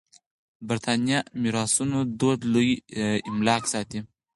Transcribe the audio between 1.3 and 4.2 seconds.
میراثونو دود لوی املاک ساتي.